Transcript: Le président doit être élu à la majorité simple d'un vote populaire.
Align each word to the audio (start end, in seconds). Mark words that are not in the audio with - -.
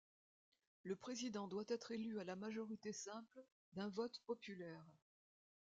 Le 0.83 0.95
président 0.95 1.47
doit 1.47 1.65
être 1.67 1.91
élu 1.91 2.19
à 2.19 2.23
la 2.23 2.35
majorité 2.35 2.91
simple 2.91 3.39
d'un 3.73 3.87
vote 3.87 4.19
populaire. 4.25 4.83